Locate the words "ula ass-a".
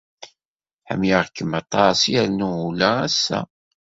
2.67-3.39